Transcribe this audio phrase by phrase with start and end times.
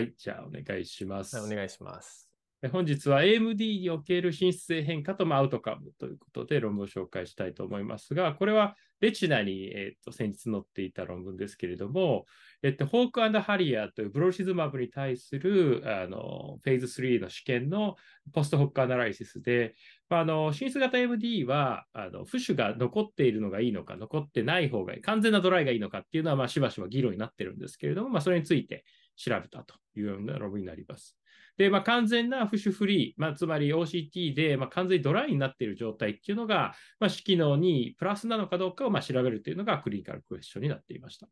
[0.00, 1.36] はい、じゃあお願いします。
[1.36, 2.30] はいお願いします。
[2.62, 12.24] で本日は AMD における品質性変化とまあアウトカムということで論文を紹介したいと思いますが、これはレチナに、えーと先日載っていた論文ですけれども、
[12.62, 17.96] えっと、ホークハリアーというブロシズマブに対するあのフェーズ3の試験の
[18.34, 19.74] ポストホックアナライシスで、
[20.10, 28.84] まあ、あの進出型 AMD はあの負種が残っているのがいいのか、残ってない方がいい、完全なドライがいいのかっていうのは、まあ、しばしば議論になってるんですけれども、まあ、それについて
[29.22, 31.16] 調べたというような論文になります。
[31.58, 41.28] で、まあ、完全なフッシュフリー、まあ、つまり OCT で、まあ、完全にドライになっている状態っていうのが、まあ、機能にプラスなのかどうかをまあ調べるというのがクリニカルクエスチョンになっていました。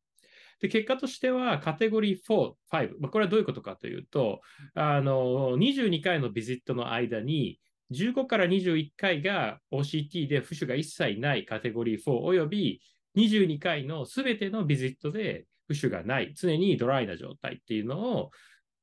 [0.60, 4.40] で結果としては、カテゴリー4、5、まあ、これはどういうことかというと、
[4.74, 7.58] あの22回のビジットの間に、
[7.92, 12.82] 15から21回が OCT でフッシュが一切ないカテゴリー4および
[13.16, 18.30] 22回のすべてのビジットでフッシュがない、常にドライな状態っていうのを、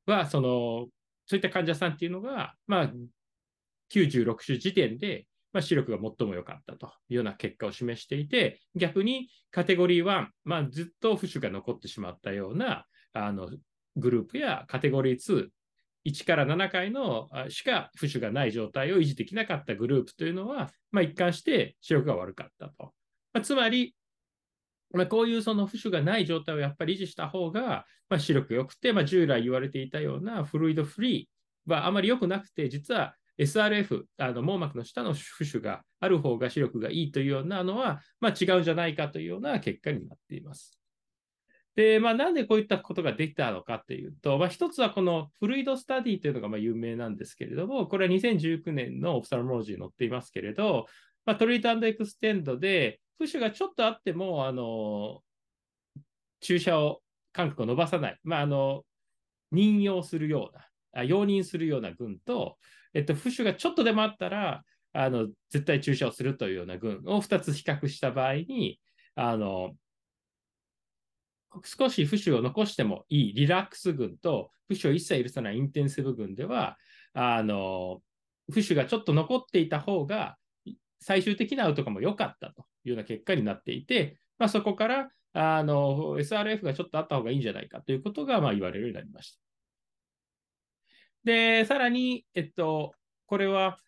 [0.06, 0.88] は、その、
[1.26, 2.92] そういった患者さんっていうのが、まあ、
[3.92, 13.50] 96種時点で、まあ、視力が最も良かったというような結果を示していて、逆にカテゴリー1、まあ、ずっと浮腫が残ってしまったようなあの
[13.96, 15.48] グループやカテゴリー2、
[16.06, 22.94] 1から7回のしか浮腫がない状態を維持できなかったグループというのは、まあ、一貫して視力が悪かったと。
[23.34, 23.96] まあ、つまり、
[24.96, 40.80] まあ、こういうその浮腫がない状態をやっぱり維持した方が、まあ、視力良くて、まあ、従来言われていたようなフルイドフリーはあまり良くなくて、実は SRF、あの網膜の下の浮腫がある方が視力がいいというようなのは、まあ、違うんじゃないかというような結果になっています。
[41.76, 50.86] で、まあ、なんでこういったことができたのかというと、まあ、一つはこのフルイドスタディというのがま有名なんですけれども、これは2019年のオプサルモロジーに載っていますけれど、
[51.26, 55.22] まあ、 treat extend で、浮腫がちょっとあっても、あの、
[56.42, 57.02] 注射を、
[57.34, 58.84] 間隔を伸ばさない、まあ、あの、
[59.52, 60.68] 認容するような、
[61.02, 62.58] あ容認するような群と、
[62.94, 68.80] えっと、浮腫がちょっとでもあったら、あの、絶対注射をするというような群を2つ比較した場合に、
[69.16, 69.76] あの、
[71.64, 76.78] 少し浮腫を残してもいいリラックス群と、浮腫を一切許さない intensive 群では、
[77.14, 78.02] あの、
[78.52, 80.38] 浮腫がちょっと残っていた方が、
[81.00, 82.66] 最終的なアウトカムも良かったと。
[82.90, 89.40] いうような結果になっていて、まあ、そこからあの SRF がちょっとあった方がいいんじゃないかということがまあ言われるようになりました。
[91.26, 92.94] で、さらに、えっと、
[93.26, 93.80] これは、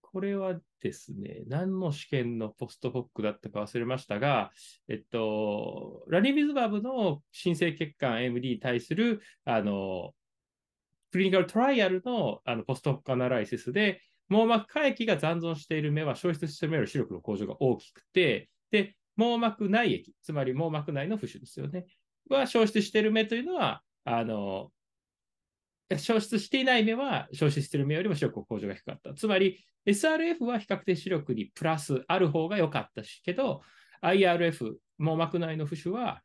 [0.00, 4.50] これはですね、何の試験のポストホックだったか忘れましたが、
[4.88, 10.12] えっと、ラニビズバブの新生血管 AMD に対する、あの、
[11.12, 21.86] クリニカルトライアルのあのポストホックアナライシスで、網膜下液が残存している目は消失している目より視力の向上が大きくて、で、網膜内液、つまり網膜内の浮腫ですよね、
[22.28, 24.70] は消失している目というのは、あの、
[25.90, 29.14] 消失していない目は消失している目よりも視力の向上が低かった。
[29.14, 33.60] つまり、SRF は比較的視力にプラスある方が良かったしけど、
[34.02, 36.22] IRF、網膜内の浮腫は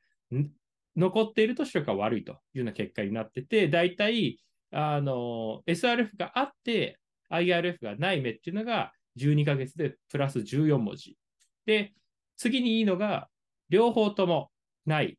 [0.95, 4.39] 残っていると視力が悪いというような結果になってて、大体、
[4.71, 6.99] あの、SRF があって、
[7.31, 11.17] IRF がない目っていうのが12ヶ月でプラス14文字。
[11.65, 11.93] で、
[12.37, 13.29] 次にいいのが、
[13.69, 14.51] 両方とも
[14.85, 15.17] ない。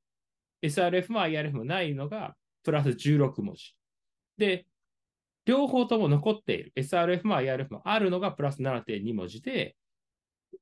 [0.63, 2.35] SRF も IRF もないのが
[2.65, 3.75] プラス16文字。
[4.37, 4.67] で、
[5.45, 6.73] 両方とも残っている。
[6.77, 9.77] SRF も IRF もあるのがプラス7.2文字で、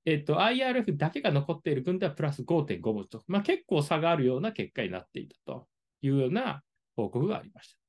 [0.05, 5.67] えっと、IRF だけが残っている群ではプラス5.5文字と、まあ、結構差があるような結果になっていたと
[6.03, 6.63] いうような
[6.97, 7.88] 報告がありました。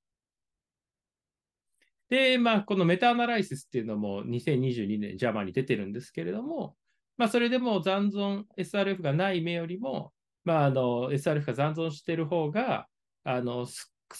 [2.09, 6.75] で、まあ、このメタアナライシスっていうのも2022年 JAMA に出てるんですけれども、
[7.17, 10.11] まあ、それでも残存 SRF がない目よりも、
[10.43, 12.87] まあ、あの SRF が残存している方が、
[13.23, 13.67] あの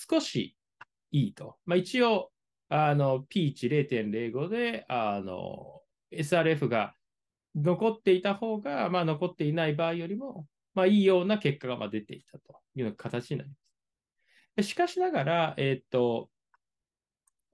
[0.09, 0.55] 少し
[1.11, 1.57] いいと。
[1.65, 2.31] まあ、一応、
[2.69, 5.81] あの P1.0.05 で、あの
[6.11, 6.93] SRF が
[7.55, 13.55] 残っていた方が、まあ、残っていない場合よりも、まあ、いいような結果が出ていたという形になりま
[14.63, 14.69] す。
[14.69, 16.29] しかしながら、えっ、と、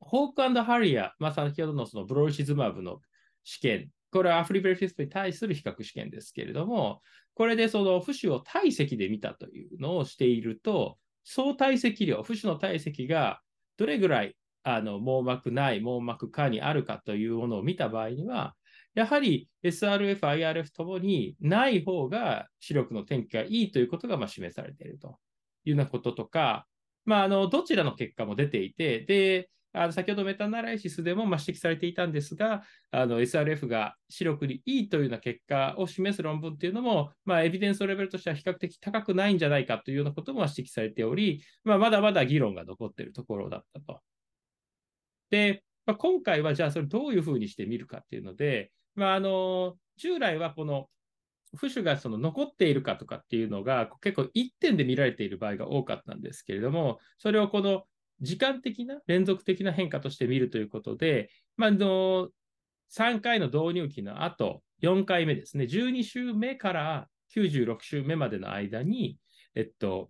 [0.05, 2.99] ホークハリア、まあ、先ほどのそのブロルシズマブの
[3.43, 7.01] 試験、これはアフリベルフィストに対する比較試験ですけれども、
[7.33, 13.41] これでその浮腫を体積で見たというのをしていると、総体積量、浮腫の体積が
[13.77, 18.55] どれぐらいあの網膜内、網膜下にあるかというものを見た場合には、
[18.93, 25.17] やはり SRF、IRF ともにない方が視力の転機がいいということがま示されていると
[25.65, 26.67] いうようなこととか、
[27.05, 32.63] まあ、あのどちらの結果も出ていて、で、あの先ほどメタナライシスでもま指摘されていたんですが、
[32.93, 43.99] SRF が視力にいいというような結果を示す論文っていうのも、まあ、エビデンスのレベルとしては比較的高くないんじゃないかというようなことも指摘されており、まあ、まだまだ議論が残っているところだったと。
[45.29, 50.87] で、まあ、今回はじゃあそれどういうふうにして見るかっていうので、まあ、あの従来はこの
[51.55, 57.83] 浮腫がその残っているかとかっていうのが結構1点で見られている場合が多かったんですけれども、それをこの
[58.21, 62.29] 時間的な連続的な変化として見るということで、まあ、の
[62.95, 69.17] 3回の導入期の後、4回目ですね、12週目から96週目までの間に、
[69.55, 70.09] えっと、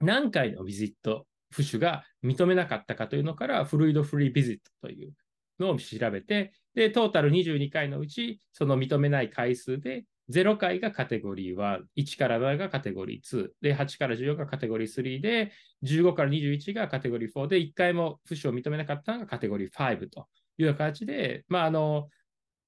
[0.00, 5.12] 何回のビジット、浮腫が認めなかったかというのから、フルイドフリービジットという
[5.58, 15.52] のを調べて、で、トータル22回のうち、その認めない回数で0回がカテゴリー1、1から7がカテゴリー2、で、8から14がカテゴリー3で、
[15.82, 20.28] 15から21がカテゴリー4で、1回も不死を認めなかったのがカテゴリー5と
[20.58, 22.08] いうような形で、まあ、あの、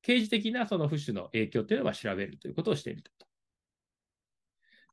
[0.03, 3.11] 刑事的なその不死の影響というのは調べるということをしていると。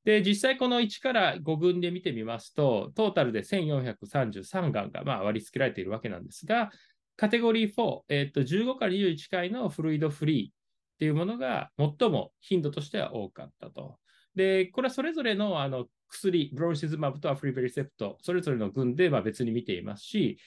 [0.04, 6.72] で、実際この1から5群で見てみますと、トータルで1433がんがまあ割り付けられているわけなんですが、
[7.18, 10.57] カテゴリー4、えっと、15から21回のフルイドフリー、
[10.98, 14.00] っていうものが最も頻度としては多かったと。
[14.36, 20.40] で、これはそれぞれのあの薬、ブロンシズマブとアフリベリセプト、それぞれの群でま別に見ていますし、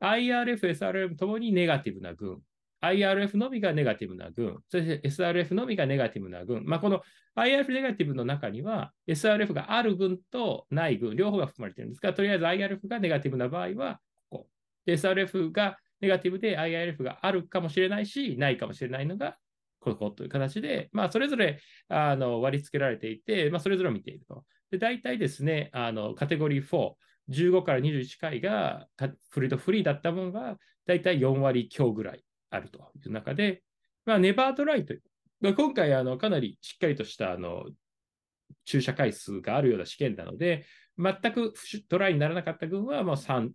[0.00, 2.38] IRF、SRF ともにネガティブな群、
[2.82, 7.00] IRF のみがネガティブな群、そして SRF のみがネガティブな群、まあ、この
[7.36, 14.46] IRF ネガティブの中には SRF がある群とない群、両方が含まれているんですが、とりあえず IRF がネガティブな場合はここ。
[14.86, 19.38] SRF がネガティブで IRF があるかもしれないし、ないかもしれないのが
[19.84, 24.44] ここという形で、まあ、それぞれあの割り付けられていて、まあ、それぞれ見ていると。
[24.70, 26.92] で大体ですね、あのカテゴリー4、
[27.30, 28.86] 15から21回が
[29.30, 33.62] フリーとフリーだった分が、大体4割強ぐらいあるという中で、
[34.04, 37.64] まあ、ネバードライという、今回あのかなりしっかりとしたあの
[38.64, 40.64] 注射回数があるような試験なので、
[40.98, 41.52] 全く
[41.88, 43.50] トライにならなかった群はもう3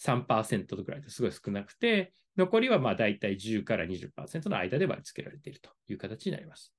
[0.00, 6.72] 3%ぐらいですごい少なくて、残りはまあ大体10から20%の間で割り付けられているという形になります。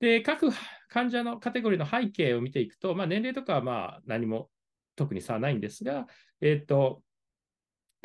[0.00, 0.50] で、各
[0.88, 4.50] 患者のカテゴリーの背景を見ていくと、まあ、年齢とかはまあ何も
[4.96, 6.06] 特に差はないんですが、
[6.40, 7.02] えっ、ー、と、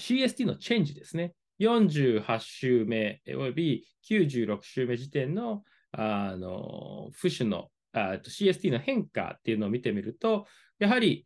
[0.01, 1.33] CST のチェンジですね。
[1.59, 10.45] 48週目および96週目時点のあの浮腫のあ CST の変化っていうのを見てみると、
[10.79, 11.25] やはり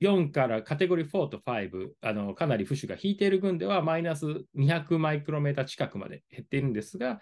[0.00, 4.26] 4からカテゴリー4と5、あのかなり浮腫が引いている群ではマイナス
[4.56, 7.20] 200マイクロメーター近くまで減っているんですが、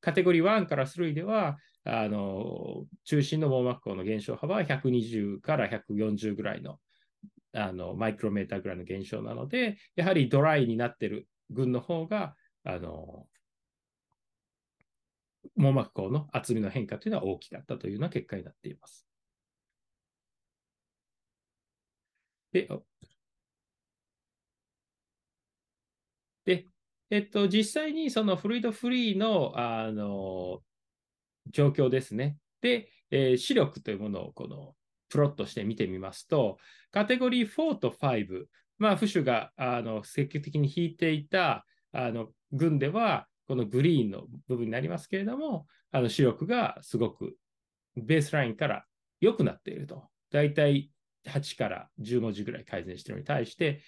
[0.00, 6.78] カテゴリー1から3では、あの中心の網膜孔の減少幅は120から140ぐらいの
[7.52, 13.26] あのマイクロメーターぐらいの減少なので、やはりドライになっている群の方が、あの
[15.56, 19.09] 網膜孔の厚みの変化というのは大きかったというような結果になっています。
[22.52, 22.68] で、
[26.44, 26.66] で、
[27.10, 30.60] えっと、実際にそのフルイドフリーの、あの、
[31.46, 32.38] 状況ですね。
[32.60, 34.74] で、えー、視力というものをこの
[35.08, 36.58] プロットして見てみますと、
[36.90, 38.44] カテゴリー4と5、
[38.78, 47.36] まあ、フシュがあの積極的に引いていたあの群では、このグリーンの部分になりますけれども、あの視力がすごく
[47.96, 48.84] ベースラインから
[49.20, 50.08] 良くなっていると。
[50.30, 50.92] だいたい
[51.28, 53.82] 8から10文字ぐらい改善しているのに対して、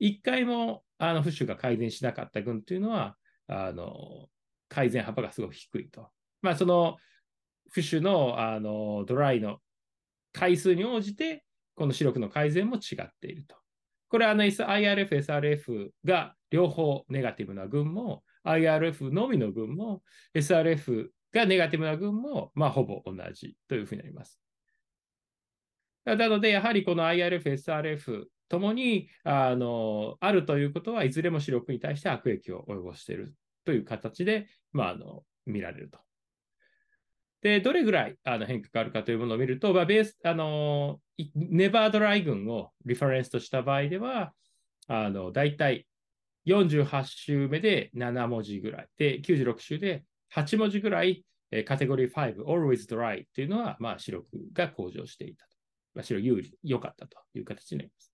[0.00, 4.28] 1回もあの浮腫が改善しなかった群というのは、あの
[4.68, 6.10] 改善幅がすごく低いと。
[6.40, 6.96] まあ、その
[7.74, 9.58] 浮腫のあのドライの
[10.32, 13.56] 回数に応じて、この視力の改善も違っていると。
[14.08, 20.02] これはあの IRF、SRF が両方ネガティブな群も、IRF のみの群も、
[20.34, 24.41] SRF がネガティブな群も、まあ、ほぼ同じというふうになります。
[26.04, 35.98] なので、やはりこの IRF、SRF ともにあのあるということは、いずれも視力に対して悪影響を及ぼしているという形で、まあ、あの見られると。
[37.42, 41.00] で、どれぐらいあの変化があるかというものを見ると、まあ、ベース、あの、
[41.34, 44.32] ネバードライ群をリファレンスとした場合では、
[44.86, 45.86] あの、大体
[46.46, 50.04] 48週目で7文字ぐらい、で、96週で
[50.34, 51.24] 8文字ぐらい、
[51.64, 55.46] カテゴリー5、always dry というのは、まあ、視力が向上していた。
[55.94, 58.12] むしろ有利、良かったという形になります。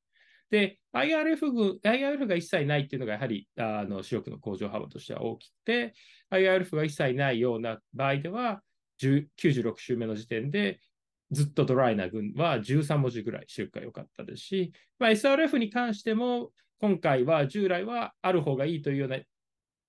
[0.51, 5.95] で、IRF, IRF が一切ないっていうのがやはりあの視力の向上幅としては大きくて、
[6.31, 8.63] IRF が一切ないような場合では、
[9.01, 10.81] 96週目の時点で
[11.31, 19.19] ずっとドライな群は13文字ぐらい視力が良かったですし、まあ、SRF に関しても、今回は従来はある方がいいというような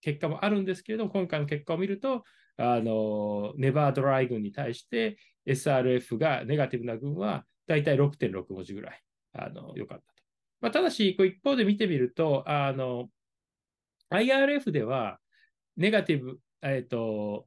[0.02, 2.24] 結果もあるんですけれども、今回の結果を見ると、
[2.58, 5.18] あのネバードライ群に対して
[5.48, 9.02] SRF がネガティブな群はだいたい6.6文字ぐらい
[9.34, 10.24] あの良かったと。
[10.60, 13.10] まあ、ただし、こう一方で見てみると、あの
[14.10, 15.20] IRF では
[15.78, 17.46] ネガティブ、えっ、ー、と、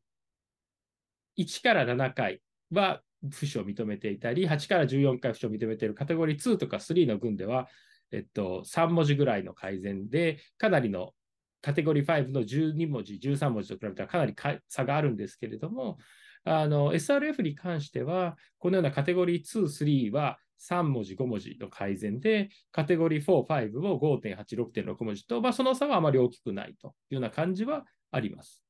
[1.38, 3.02] 1から7回は
[3.32, 7.68] 不死を認めていたり、8から14回不死を認めているカテゴリー2とか3の群では、
[8.12, 11.14] えっと、3文字ぐらいの改善で、かなりの
[11.62, 14.35] カテゴリー5の12文字、13文字と比べたらかなり
[14.69, 15.97] 差があるんですけれども、
[16.45, 28.62] SRF に関しては、このようなカテゴリー2、3は3文字、5文字の改善で、カテゴリー4、5を5.8、6.6文字と、まあ、その差はあまり大きくないというような感じはあります。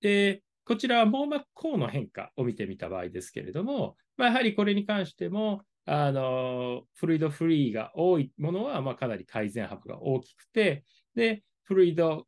[0.00, 12.26] で、こちらは網膜項の変化を見てみた場合ですけれども、まあ、やはりこれに関しても、あのフルイドフリーが多いものは、まあ、かなり改善幅が大きくて、で、フルイド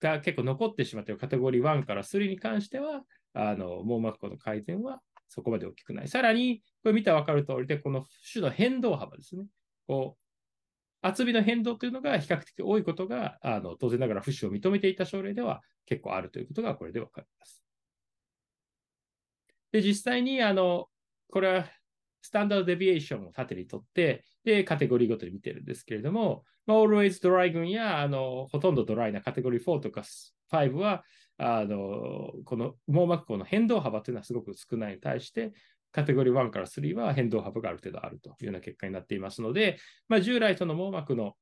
[0.00, 6.08] が結構残ってしまっているカテゴリー1から3に関しては、あの網膜孔の改善はそこまで大きくない。
[6.08, 9.44] さらに、これ見たら分かる通りで、この種の変動幅ですね。
[9.86, 10.26] こう
[11.00, 17.62] 厚みの変動というのが比較的多いことが、あの当然ながら不死を認めていた症例では結構あるということがこれで分かります。
[19.70, 20.86] で、実際に、あの、
[21.30, 21.66] これは
[22.26, 30.02] スタンダードデビエーションを縦にとって、で、カテゴリーごとに見てるんですけれども、まあ、Always Dry 群や、あの、ほとんどドライなカテゴリー4とか
[30.50, 31.04] 5は、
[31.38, 35.52] あの、この網膜孔の変動幅というのはすごく少ないに対して、
[35.92, 39.78] カテゴリー1から3は変動幅がある程度あるというような結果になっていますので、
[40.08, 41.34] まあ、従来その網膜の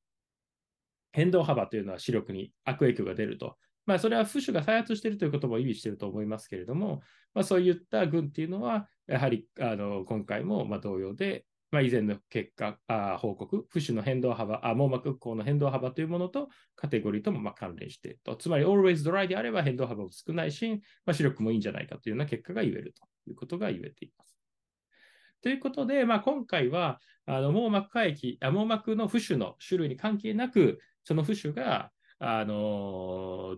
[1.12, 3.56] 変動幅というのは視力に悪影響が出ると。
[3.86, 7.02] まあ、それは浮腫が再発しているということも意味していると思いますけれども、
[7.34, 18.36] まあ、そういった群っていうのは、やはりあの今回もま同様で、まあ、以前の結果、あ報告、浮腫の変動幅あ、網膜孔の変動幅というものとカテゴリーともま関連していると。
[18.36, 24.38] つまり、always dry であれば変動幅も少ないし、まあ、視力もいいんじゃないかというような結果が言えるということが言えています。
[25.42, 33.56] ということで、まあ、今回はあの網膜下液あ、網膜の浮腫の種類に関係なく、その浮腫が、あの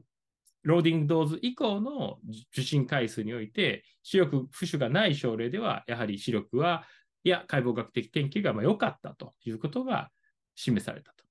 [0.66, 2.18] loading dose 以降の
[2.52, 6.84] 受診回数において、視力浮腫がない症例では、やはり視力は、
[7.22, 10.10] いや、解剖学的研究がま良かったということが
[10.56, 11.24] 示されたと。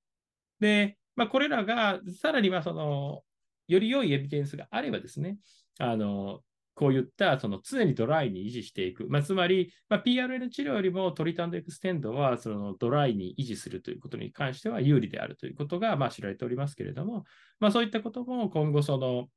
[0.62, 3.24] で、まあ、これらが、さらにはその、
[3.68, 5.38] より良いエビデンスがあればですね、
[5.80, 6.40] あの、
[6.76, 9.08] こういったその常にドライに維持していく。
[9.10, 17.24] まあ、つまり、まあ、PRN 治療よりも treat and extend はそのドライに維持するということに関しては有利であるということがまあ知られておりますけれども、
[17.60, 19.28] まあ、そういったことも今後その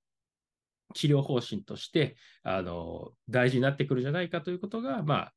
[0.95, 5.33] 治療方針としてあの大事になってくるんじゃないかということが、まあ、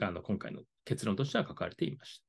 [0.00, 2.24] あの今回の結論としては書かれていました。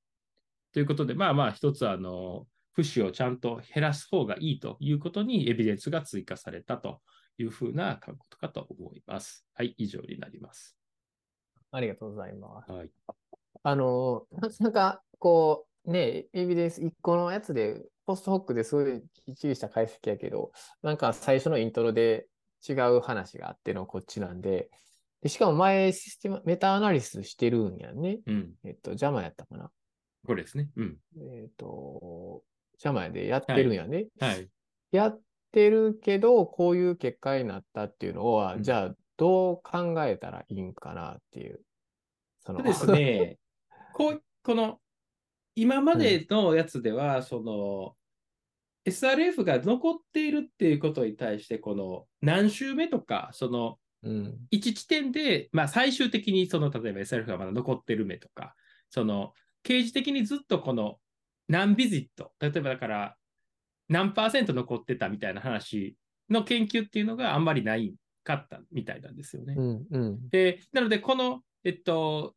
[0.73, 7.01] ということで、まあまあ一つあの、不死をちゃんと減らす方がいいということにエビデンスが追加されたと
[7.37, 9.45] いうふうなことかと思います。
[9.53, 10.77] はい、以上になります。
[11.71, 12.71] ありがとうございます。
[12.71, 12.89] はい、
[13.63, 14.25] あの、
[14.59, 22.27] なんか、こう、ね、エビデンス1個のやつで、ポストホックですごいきっちりした解析やけど、なんか最初のイントロで
[22.67, 24.69] 違う話があってのこっちなんで、
[25.21, 28.19] でしかも前システム、メタアナリスしてるんやね。
[28.25, 29.71] うん、えっと、ジャマやったかな。
[30.25, 30.69] これですね。
[30.75, 30.97] うん。
[31.17, 32.43] えっと、
[32.77, 34.07] ジャマでやってるんやね。
[34.19, 34.29] はい。
[34.31, 34.49] はい、
[34.91, 35.21] やっ
[35.53, 41.61] てるけど、こういう結果になったっていうのは、うん、じゃあ、どう考えたらいいんかなっていう。
[42.45, 43.37] そのですね、
[43.93, 44.79] こう、この、
[45.55, 47.95] 今までのやつでは、うん、その、
[48.85, 58.55] SRF が残っているっていうことに対して、この何週目とか、その、1地点で、まあ、最終的にその例えば SRF がまだ残ってる目とか、
[58.89, 59.33] その
[59.63, 60.99] 刑事的にずっとこの
[61.47, 63.15] 何ビジット、例えばだから
[63.89, 65.95] 何パーセント残ってたみたいな話
[66.29, 69.55] の研究っていうのがあんまりないかったみたいなんですよね。
[69.57, 72.35] うんうん、でなので、この、えっと、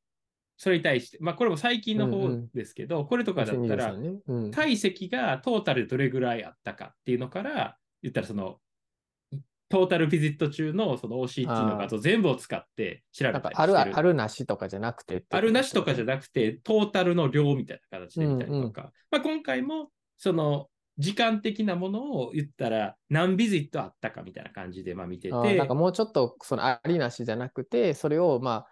[0.59, 4.15] それに対して、まあ、これも最近の方ですけど、うんうん、これとかだったら、ね。
[4.27, 8.59] うん、体積がトータルでどれぐらいあったかっていうのから、言ったらその、
[9.69, 13.79] トータルビジット中のその OCT の画像全部を使って調べたりしてる。
[13.79, 18.83] あるあるなしとかじゃなくてあるなしとかじゃなくて、トータルの量みたいな形で見たりとか。
[18.83, 25.57] うんうん、まあ、今回も、その時間的なものを言ったら何ビジットあったかみたいな感じでまあ見てて。
[25.57, 28.67] なんかもうちょっとそのありなしじゃなくて、それをまあ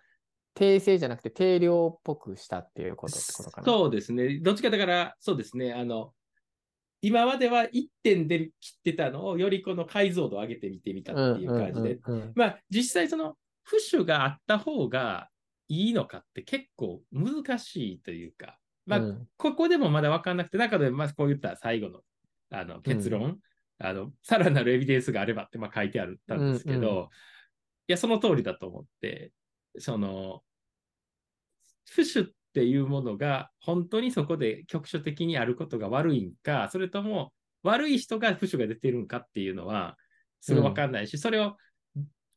[0.55, 3.65] 定性じゃなくて定量っぽくしたっていうことってことかな。
[3.67, 4.39] そうですね。
[4.39, 5.75] どっちかだから、そうですね。
[5.75, 6.13] あの、
[7.03, 11.99] 今までは1点で切ってたのをよりこの解像度を上げてみてみたっていう感じで。
[12.35, 13.37] まあ実際その
[13.69, 15.29] 浮腫があった方が
[15.69, 22.01] いいのかって結構難しいというか、まあ、うんここでもまだ分かんなくて、中でまずこういった最後の
[22.51, 23.39] あの結論、
[23.79, 27.09] あの、さらなるエビデンスがあればってまあ書いてあったんですけど、うんうい
[27.89, 29.33] や、その通りだと思って、
[29.79, 30.43] その、
[31.95, 32.25] 浮腫っ
[32.55, 37.33] ていうものが本当にそこで局所的にあることが悪いんか、それとも
[37.63, 39.97] 悪い人が浮腫が出てるんかっていうのは、
[40.41, 41.57] すごい分かんないし、それを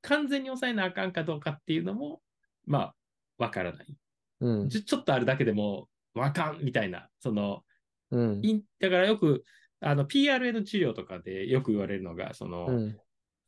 [0.02, 2.22] 完全に抑えなあかんかどうかっていうのも、
[2.66, 2.96] まあ、
[3.38, 3.98] 分からない。
[4.42, 4.70] うん。
[4.70, 7.64] ちょちょっとあるだけでも、わかんみたいな、その、
[8.12, 8.42] うん
[8.80, 9.44] だからよく、
[9.80, 12.98] あの、PRN 治療とかでよく言われるのが、その、うん。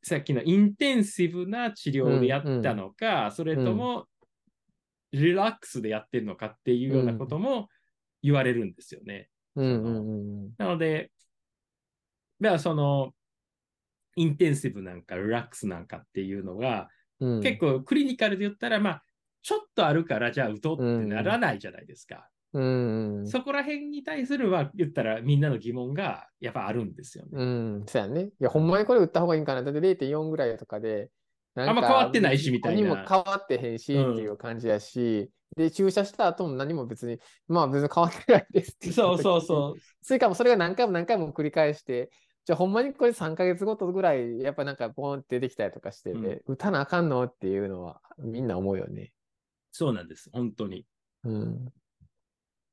[0.01, 4.05] さっきのインテンシブな治療でやったのか、それとも、
[5.11, 7.67] リラックスでやってるのかっていうようなことも
[8.21, 9.29] 言われるんですよね。
[9.55, 9.83] うん。
[9.83, 9.89] う
[10.47, 11.11] んなので、
[12.39, 13.13] だからその、
[14.15, 17.41] インテンシブなんか、リラックスなんかっていうのが、うん。
[17.41, 19.03] 結構クリニカルで言ったら、まあ、
[19.41, 22.29] ちょっとあるから、じゃあ打とうってならないじゃないですか。
[22.53, 27.29] うんうんそこら辺に対するは、言ったらみんなの疑問がやっぱあるんですよね。
[27.33, 28.23] うん、そうやね。
[28.23, 29.63] いや、ほんまにこれ打った方がいいんかな。
[29.63, 31.09] だって0.4ぐらいとかで、
[31.55, 39.81] あんま変わってないしみたいな何も変わってへんし、うんっていう感じやし、で、注射した後も何も別に、まあ別に変わってないですってそう時そうそう。
[40.01, 42.09] それかもそれが何回も何回も繰り返して、
[42.45, 49.11] じゃあほんまにこれ3ヶ月ごとぐらい、やっぱなんかポンって出てきたりとかして、うん打たなあかんのっていうのはみんな思うよね。
[49.71, 50.29] そうなんです。
[50.31, 50.85] 本当に。
[51.23, 51.73] うん。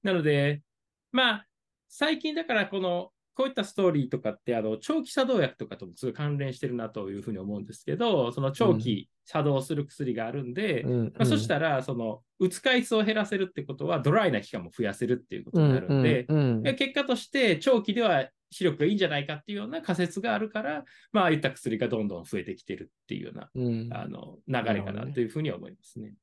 [0.06, 0.62] なので、
[1.10, 1.46] まあ、
[1.88, 26.14] 最近だからこの、こういったストーリーとかって、あの、長期作動薬とかともすごい関連してるなというふうに思うんですけど、その長期作動する薬があるんで、うんまあ、そしたら、その、打つ回数を減らせるってことは、ドライな期間も増やせるっていうことになるんで、うんうんで結果として長期では視力がいいんじゃないかっていうような仮説があるから、まあ、ああいった薬がどんどん増えてきてるっていうような、うんあの、流れかなというふうに思いますね。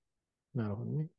[0.56, 1.10] なるほどね。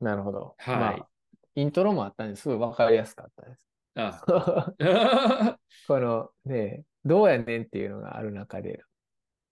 [0.00, 0.54] なるほど。
[0.58, 1.08] はいまあ、
[1.54, 3.60] イントロもあったんですごいわかりやすかったです。
[3.96, 4.22] あ
[5.88, 8.82] このね、どうやねんっていうのがある中で。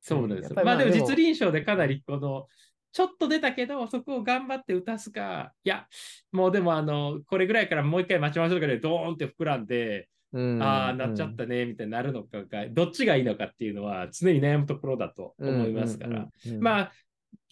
[0.01, 2.47] そうなんですまあでも実臨床でかなりこの、
[2.93, 5.89] ちょっと出たけど、そこを頑張って打たすか、いや、
[6.31, 16.29] もうでもあの、これぐらいからもう一回待ちましょうかで、ドーンって膨らんで、うんああ、なっちゃったね、みたいになるのかが、どっちがいいのかっていうのは常に悩むところだと思いますから。。
[16.61, 16.93] まあ、あ、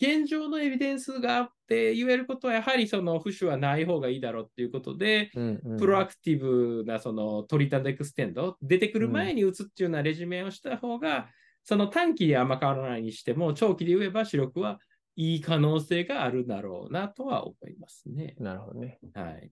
[0.01, 11.29] 現状のエビデンスがあって言えることは、やはりその浮腫はない方がいいだろうっていうことで、うんうんプロアクティブなその treat and extend、出てくる前に打つっていうようなレジメンをした方が、
[11.65, 14.79] その短期であんま変わらないにしても、長期で言えば視力は
[15.17, 18.35] いい可能性があるだろうなとは思いますね。
[18.39, 18.99] なるほどね。
[19.15, 19.51] はい。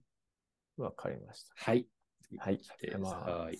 [0.77, 1.53] わかりました。
[1.55, 1.87] はい。
[2.37, 3.59] はいはい